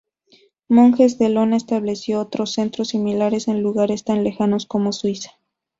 Monjes 0.67 1.19
de 1.19 1.27
Iona 1.29 1.57
establecieron 1.57 2.23
otros 2.23 2.53
centros 2.53 2.87
similares 2.87 3.47
en 3.47 3.61
lugares 3.61 4.03
tan 4.03 4.23
lejanos 4.23 4.65
como 4.65 4.93
Suiza. 4.93 5.33